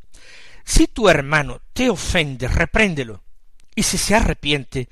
si 0.65 0.87
tu 0.87 1.07
hermano 1.07 1.61
te 1.73 1.91
ofende, 1.91 2.47
repréndelo, 2.47 3.23
y 3.75 3.83
si 3.83 3.99
se 3.99 4.15
arrepiente, 4.15 4.89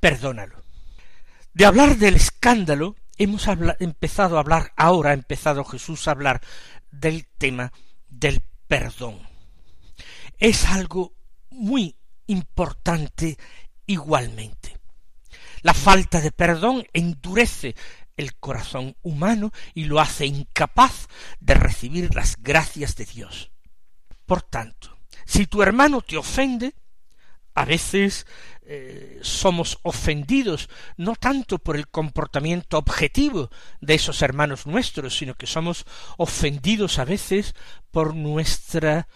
perdónalo. 0.00 0.64
De 1.52 1.66
hablar 1.66 1.98
del 1.98 2.16
escándalo, 2.16 2.96
hemos 3.18 3.48
empezado 3.80 4.38
a 4.38 4.40
hablar, 4.40 4.72
ahora 4.78 5.10
ha 5.10 5.12
empezado 5.12 5.62
Jesús 5.62 6.08
a 6.08 6.12
hablar 6.12 6.40
del 6.90 7.26
tema 7.36 7.70
del 8.08 8.42
perdón. 8.74 9.20
Es 10.36 10.64
algo 10.64 11.14
muy 11.50 11.94
importante 12.26 13.38
igualmente. 13.86 14.76
La 15.62 15.72
falta 15.72 16.20
de 16.20 16.32
perdón 16.32 16.84
endurece 16.92 17.76
el 18.16 18.34
corazón 18.34 18.96
humano 19.02 19.52
y 19.74 19.84
lo 19.84 20.00
hace 20.00 20.26
incapaz 20.26 21.06
de 21.38 21.54
recibir 21.54 22.16
las 22.16 22.34
gracias 22.42 22.96
de 22.96 23.04
Dios. 23.04 23.52
Por 24.26 24.42
tanto, 24.42 24.98
si 25.24 25.46
tu 25.46 25.62
hermano 25.62 26.00
te 26.00 26.16
ofende, 26.16 26.74
a 27.54 27.64
veces 27.64 28.26
eh, 28.62 29.18
somos 29.22 29.78
ofendidos 29.82 30.68
no 30.96 31.14
tanto 31.14 31.58
por 31.58 31.76
el 31.76 31.88
comportamiento 31.88 32.78
objetivo 32.78 33.50
de 33.80 33.94
esos 33.94 34.22
hermanos 34.22 34.66
nuestros, 34.66 35.16
sino 35.16 35.34
que 35.34 35.46
somos 35.46 35.84
ofendidos 36.16 36.98
a 36.98 37.04
veces 37.04 37.54
por 37.90 38.14
nuestra 38.14 39.06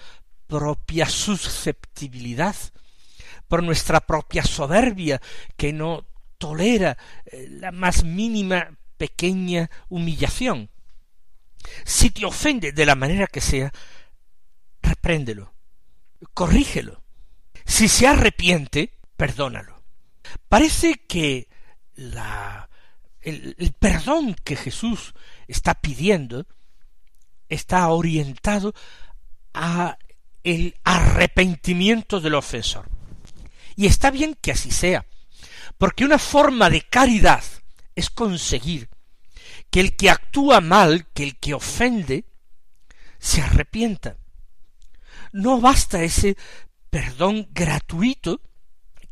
propia 0.46 1.08
susceptibilidad, 1.08 2.54
por 3.48 3.62
nuestra 3.62 4.00
propia 4.00 4.44
soberbia, 4.44 5.20
que 5.56 5.72
no 5.72 6.06
tolera 6.38 6.96
eh, 7.26 7.48
la 7.50 7.72
más 7.72 8.04
mínima 8.04 8.76
pequeña 8.96 9.70
humillación. 9.88 10.70
Si 11.84 12.10
te 12.10 12.24
ofende 12.24 12.72
de 12.72 12.86
la 12.86 12.94
manera 12.94 13.26
que 13.26 13.40
sea, 13.40 13.72
repréndelo, 14.80 15.52
corrígelo, 16.34 17.02
si 17.68 17.86
se 17.86 18.06
arrepiente, 18.06 18.94
perdónalo. 19.16 19.82
Parece 20.48 20.94
que 21.06 21.48
la, 21.94 22.68
el, 23.20 23.54
el 23.58 23.72
perdón 23.72 24.34
que 24.42 24.56
Jesús 24.56 25.14
está 25.46 25.74
pidiendo 25.74 26.46
está 27.48 27.88
orientado 27.88 28.74
a 29.52 29.98
el 30.42 30.76
arrepentimiento 30.82 32.20
del 32.20 32.34
ofensor. 32.34 32.88
Y 33.76 33.86
está 33.86 34.10
bien 34.10 34.36
que 34.40 34.52
así 34.52 34.70
sea, 34.70 35.06
porque 35.76 36.04
una 36.04 36.18
forma 36.18 36.70
de 36.70 36.82
caridad 36.82 37.44
es 37.94 38.08
conseguir 38.08 38.88
que 39.70 39.80
el 39.80 39.94
que 39.94 40.08
actúa 40.08 40.62
mal, 40.62 41.06
que 41.12 41.22
el 41.22 41.36
que 41.36 41.52
ofende, 41.52 42.24
se 43.18 43.42
arrepienta. 43.42 44.16
No 45.32 45.60
basta 45.60 46.02
ese 46.02 46.36
perdón 46.90 47.48
gratuito 47.52 48.40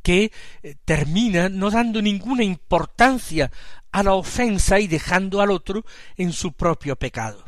que 0.03 0.33
eh, 0.63 0.77
termina 0.85 1.49
no 1.49 1.71
dando 1.71 2.01
ninguna 2.01 2.45
importancia 2.45 3.51
a 3.91 4.03
la 4.03 4.15
ofensa 4.15 4.79
y 4.79 4.87
dejando 4.87 5.41
al 5.41 5.51
otro 5.51 5.85
en 6.17 6.33
su 6.33 6.53
propio 6.53 6.97
pecado. 6.97 7.45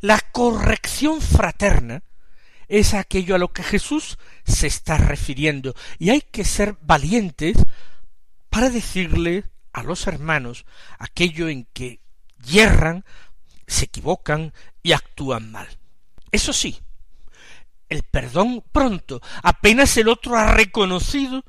La 0.00 0.20
corrección 0.20 1.20
fraterna 1.20 2.02
es 2.68 2.94
aquello 2.94 3.34
a 3.34 3.38
lo 3.38 3.52
que 3.52 3.62
Jesús 3.62 4.18
se 4.44 4.66
está 4.66 4.98
refiriendo 4.98 5.74
y 5.98 6.10
hay 6.10 6.20
que 6.20 6.44
ser 6.44 6.76
valientes 6.82 7.56
para 8.50 8.70
decirle 8.70 9.44
a 9.72 9.82
los 9.82 10.06
hermanos 10.06 10.66
aquello 10.98 11.48
en 11.48 11.64
que 11.72 12.00
yerran, 12.44 13.04
se 13.66 13.86
equivocan 13.86 14.52
y 14.82 14.92
actúan 14.92 15.50
mal. 15.50 15.68
Eso 16.30 16.52
sí, 16.52 16.80
el 17.90 18.04
perdón 18.04 18.64
pronto, 18.72 19.20
apenas 19.42 19.96
el 19.96 20.08
otro 20.08 20.36
ha 20.36 20.52
reconocido 20.52 21.44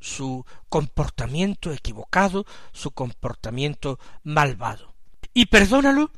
su 0.00 0.46
comportamiento 0.68 1.72
equivocado, 1.72 2.46
su 2.72 2.92
comportamiento 2.92 3.98
malvado. 4.22 4.94
Y 5.34 5.46
perdónalo 5.46 6.10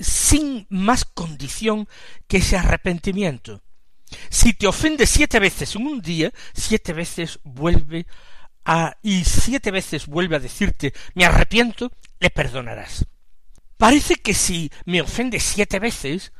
sin 0.00 0.66
más 0.70 1.04
condición 1.04 1.86
que 2.26 2.38
ese 2.38 2.56
arrepentimiento. 2.56 3.62
Si 4.28 4.54
te 4.54 4.66
ofende 4.66 5.06
siete 5.06 5.38
veces 5.38 5.76
en 5.76 5.86
un 5.86 6.00
día, 6.00 6.32
siete 6.52 6.92
veces 6.92 7.38
vuelve 7.44 8.06
a 8.64 8.96
y 9.02 9.24
siete 9.24 9.70
veces 9.70 10.06
vuelve 10.06 10.36
a 10.36 10.40
decirte 10.40 10.92
me 11.14 11.24
arrepiento, 11.24 11.92
le 12.18 12.30
perdonarás. 12.30 13.06
Parece 13.76 14.16
que 14.16 14.34
si 14.34 14.70
me 14.84 15.00
ofende 15.00 15.40
siete 15.40 15.78
veces, 15.78 16.32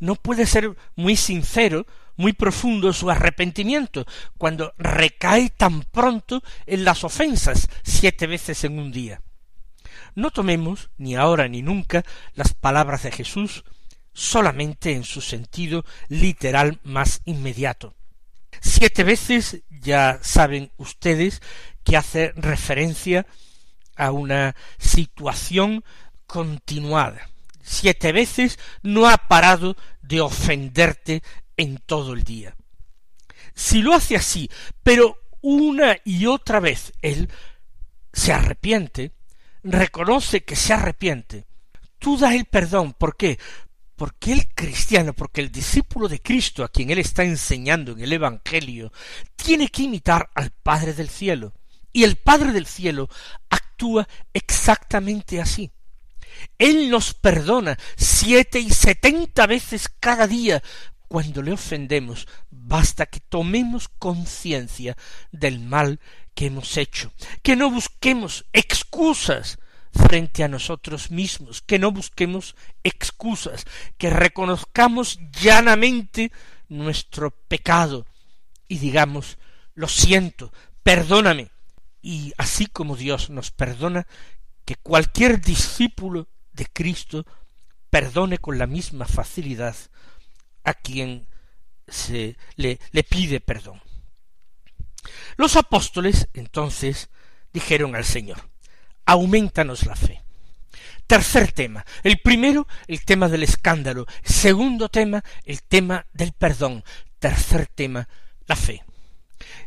no 0.00 0.16
puede 0.16 0.46
ser 0.46 0.76
muy 0.96 1.16
sincero, 1.16 1.86
muy 2.16 2.32
profundo 2.32 2.92
su 2.92 3.10
arrepentimiento, 3.10 4.06
cuando 4.38 4.74
recae 4.78 5.50
tan 5.50 5.82
pronto 5.82 6.42
en 6.66 6.84
las 6.84 7.04
ofensas 7.04 7.68
siete 7.82 8.26
veces 8.26 8.64
en 8.64 8.78
un 8.78 8.92
día. 8.92 9.22
No 10.14 10.30
tomemos, 10.30 10.90
ni 10.98 11.16
ahora 11.16 11.48
ni 11.48 11.62
nunca, 11.62 12.04
las 12.34 12.54
palabras 12.54 13.02
de 13.02 13.12
Jesús 13.12 13.64
solamente 14.12 14.92
en 14.92 15.04
su 15.04 15.20
sentido 15.20 15.84
literal 16.08 16.80
más 16.84 17.22
inmediato. 17.24 17.94
Siete 18.60 19.04
veces 19.04 19.62
ya 19.70 20.18
saben 20.22 20.70
ustedes 20.76 21.40
que 21.82 21.96
hace 21.96 22.32
referencia 22.36 23.26
a 23.96 24.10
una 24.10 24.54
situación 24.78 25.84
continuada. 26.26 27.28
Siete 27.62 28.12
veces 28.12 28.58
no 28.82 29.08
ha 29.08 29.16
parado 29.16 29.76
de 30.02 30.20
ofenderte 30.20 31.22
en 31.56 31.78
todo 31.78 32.12
el 32.12 32.24
día. 32.24 32.56
Si 33.54 33.82
lo 33.82 33.94
hace 33.94 34.16
así, 34.16 34.50
pero 34.82 35.18
una 35.40 35.96
y 36.04 36.26
otra 36.26 36.60
vez 36.60 36.92
él 37.02 37.28
se 38.12 38.32
arrepiente, 38.32 39.12
reconoce 39.62 40.44
que 40.44 40.56
se 40.56 40.72
arrepiente, 40.72 41.46
tú 41.98 42.16
das 42.16 42.34
el 42.34 42.46
perdón. 42.46 42.94
¿Por 42.94 43.16
qué? 43.16 43.38
Porque 43.96 44.32
el 44.32 44.48
cristiano, 44.54 45.12
porque 45.12 45.40
el 45.40 45.52
discípulo 45.52 46.08
de 46.08 46.20
Cristo 46.20 46.64
a 46.64 46.68
quien 46.68 46.90
él 46.90 46.98
está 46.98 47.24
enseñando 47.24 47.92
en 47.92 48.00
el 48.00 48.12
Evangelio, 48.12 48.92
tiene 49.36 49.68
que 49.68 49.82
imitar 49.82 50.30
al 50.34 50.50
Padre 50.50 50.94
del 50.94 51.08
cielo. 51.08 51.52
Y 51.92 52.04
el 52.04 52.16
Padre 52.16 52.52
del 52.52 52.66
cielo 52.66 53.08
actúa 53.50 54.08
exactamente 54.32 55.40
así. 55.40 55.70
Él 56.58 56.88
nos 56.90 57.14
perdona 57.14 57.78
siete 57.96 58.58
y 58.58 58.70
setenta 58.70 59.46
veces 59.46 59.88
cada 60.00 60.26
día 60.26 60.62
cuando 61.12 61.42
le 61.42 61.52
ofendemos. 61.52 62.26
Basta 62.50 63.04
que 63.04 63.20
tomemos 63.20 63.90
conciencia 63.98 64.96
del 65.30 65.60
mal 65.60 66.00
que 66.34 66.46
hemos 66.46 66.78
hecho, 66.78 67.12
que 67.42 67.54
no 67.54 67.70
busquemos 67.70 68.46
excusas 68.54 69.58
frente 69.92 70.42
a 70.42 70.48
nosotros 70.48 71.10
mismos, 71.10 71.60
que 71.60 71.78
no 71.78 71.92
busquemos 71.92 72.56
excusas, 72.82 73.66
que 73.98 74.08
reconozcamos 74.08 75.20
llanamente 75.38 76.32
nuestro 76.70 77.30
pecado 77.30 78.06
y 78.66 78.78
digamos 78.78 79.36
lo 79.74 79.88
siento, 79.88 80.50
perdóname, 80.82 81.50
y 82.00 82.32
así 82.38 82.64
como 82.64 82.96
Dios 82.96 83.28
nos 83.28 83.50
perdona, 83.50 84.06
que 84.64 84.76
cualquier 84.76 85.42
discípulo 85.42 86.26
de 86.54 86.64
Cristo 86.72 87.26
perdone 87.90 88.38
con 88.38 88.56
la 88.56 88.66
misma 88.66 89.04
facilidad 89.04 89.76
a 90.64 90.74
quien 90.74 91.26
se 91.88 92.36
le, 92.56 92.78
le 92.90 93.04
pide 93.04 93.40
perdón. 93.40 93.80
Los 95.36 95.56
apóstoles 95.56 96.28
entonces 96.34 97.08
dijeron 97.52 97.96
al 97.96 98.04
Señor, 98.04 98.48
aumentanos 99.04 99.86
la 99.86 99.96
fe. 99.96 100.22
Tercer 101.06 101.52
tema. 101.52 101.84
El 102.02 102.20
primero, 102.20 102.66
el 102.86 103.04
tema 103.04 103.28
del 103.28 103.42
escándalo. 103.42 104.06
Segundo 104.22 104.88
tema, 104.88 105.22
el 105.44 105.62
tema 105.62 106.06
del 106.12 106.32
perdón. 106.32 106.84
Tercer 107.18 107.66
tema, 107.66 108.08
la 108.46 108.56
fe 108.56 108.82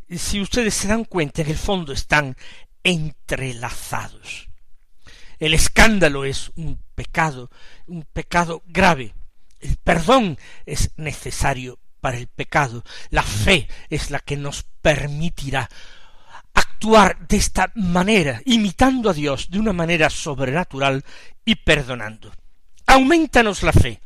si 0.10 0.41
ustedes 0.41 0.73
se 0.73 0.88
dan 0.88 1.05
cuenta, 1.05 1.41
en 1.41 1.49
el 1.49 1.58
fondo 1.58 1.93
están 1.93 2.36
entrelazados. 2.84 4.49
El 5.39 5.53
escándalo 5.53 6.25
es 6.25 6.51
un 6.55 6.79
pecado, 6.95 7.49
un 7.88 8.03
pecado 8.03 8.63
grave. 8.67 9.13
El 9.65 9.78
perdón 9.78 10.38
es 10.67 10.91
necesario 10.95 11.80
para 11.99 12.17
el 12.17 12.28
pecado. 12.28 12.84
La 13.10 13.23
fe 13.23 13.67
es 13.89 14.12
la 14.12 14.19
que 14.19 14.38
nos 14.38 14.62
permitirá 14.84 15.67
actuar 16.54 17.28
de 17.28 17.38
esta 17.38 17.71
manera, 17.73 18.43
imitando 18.45 19.10
a 19.10 19.13
Dios 19.13 19.49
de 19.49 19.58
una 19.58 19.73
manera 19.73 20.12
sobrenatural 20.12 21.04
y 21.43 21.56
perdonando. 21.56 22.32
Aumentanos 22.86 23.63
la 23.63 23.73
fe, 23.73 24.01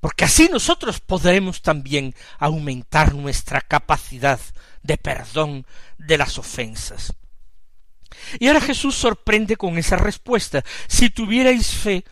porque 0.00 0.24
así 0.24 0.48
nosotros 0.50 0.98
podremos 0.98 1.62
también 1.62 2.12
aumentar 2.40 3.14
nuestra 3.14 3.60
capacidad 3.60 4.40
de 4.82 4.96
perdón 4.96 5.66
de 5.98 6.18
las 6.18 6.36
ofensas. 6.36 7.14
Y 8.40 8.48
ahora 8.48 8.60
Jesús 8.60 8.96
sorprende 8.96 9.56
con 9.56 9.78
esa 9.78 9.98
respuesta. 9.98 10.64
Si 10.88 11.10
tuvierais 11.10 11.68
fe, 11.68 12.04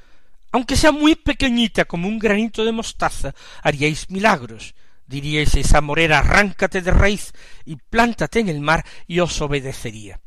aunque 0.55 0.77
sea 0.77 0.93
muy 0.93 1.17
pequeñita 1.17 1.85
como 1.85 2.07
un 2.07 2.21
granito 2.21 2.65
de 2.65 2.71
mostaza, 2.71 3.35
haríais 3.61 4.09
milagros. 4.09 4.77
Diríais 5.05 5.53
esa 5.57 5.81
morera, 5.81 6.21
arráncate 6.21 6.81
de 6.81 6.93
raíz 6.93 7.33
y 7.65 7.75
plántate 7.75 8.39
en 8.39 8.49
el 8.49 8.61
mar 8.61 8.87
y 9.09 9.19
os 9.19 9.41
obedecería. 9.41 10.21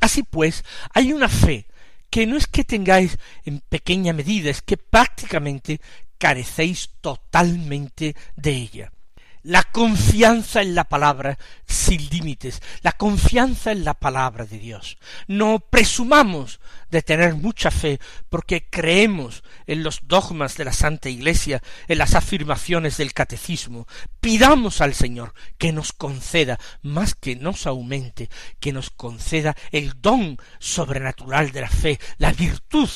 Así 0.00 0.24
pues, 0.24 0.64
hay 0.92 1.12
una 1.12 1.28
fe 1.28 1.68
que 2.10 2.26
no 2.26 2.36
es 2.36 2.48
que 2.48 2.64
tengáis 2.64 3.16
en 3.44 3.60
pequeña 3.60 4.12
medida, 4.12 4.50
es 4.50 4.60
que 4.60 4.76
prácticamente 4.76 5.80
carecéis 6.18 6.90
totalmente 7.00 8.16
de 8.34 8.50
ella 8.50 8.92
la 9.42 9.62
confianza 9.64 10.62
en 10.62 10.74
la 10.74 10.84
palabra 10.84 11.38
sin 11.66 12.08
límites, 12.10 12.60
la 12.82 12.92
confianza 12.92 13.72
en 13.72 13.84
la 13.84 13.94
palabra 13.94 14.44
de 14.44 14.58
Dios. 14.58 14.98
No 15.26 15.60
presumamos 15.60 16.60
de 16.90 17.02
tener 17.02 17.34
mucha 17.34 17.70
fe 17.70 17.98
porque 18.28 18.66
creemos 18.68 19.42
en 19.66 19.82
los 19.82 20.00
dogmas 20.06 20.56
de 20.56 20.64
la 20.64 20.72
Santa 20.72 21.08
Iglesia, 21.08 21.62
en 21.88 21.98
las 21.98 22.14
afirmaciones 22.14 22.96
del 22.96 23.12
catecismo. 23.12 23.86
Pidamos 24.20 24.80
al 24.80 24.94
Señor 24.94 25.34
que 25.58 25.72
nos 25.72 25.92
conceda, 25.92 26.58
más 26.82 27.14
que 27.14 27.36
nos 27.36 27.66
aumente, 27.66 28.28
que 28.58 28.72
nos 28.72 28.90
conceda 28.90 29.56
el 29.72 30.00
don 30.00 30.38
sobrenatural 30.58 31.52
de 31.52 31.60
la 31.60 31.70
fe, 31.70 31.98
la 32.18 32.32
virtud 32.32 32.88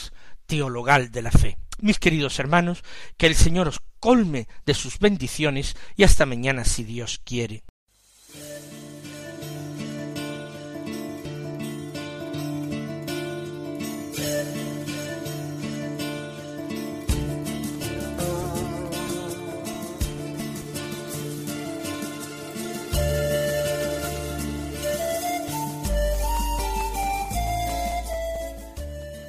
teologal 0.47 1.11
de 1.11 1.23
la 1.23 1.31
fe. 1.31 1.59
Mis 1.81 1.99
queridos 1.99 2.39
hermanos, 2.39 2.83
que 3.17 3.27
el 3.27 3.35
Señor 3.35 3.73
colme 4.05 4.49
de 4.67 4.75
sus 4.75 4.99
bendiciones 4.99 5.77
y 5.97 6.05
hasta 6.05 6.27
mañana 6.27 6.67
si 6.67 6.85
Dios 6.85 7.23
quiere. 7.25 7.65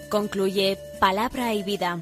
Concluye 0.10 0.78
Palabra 1.00 1.54
y 1.54 1.64
Vida 1.64 2.02